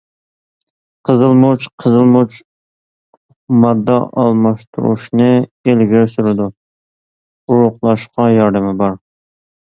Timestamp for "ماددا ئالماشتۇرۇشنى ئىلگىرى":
3.65-6.07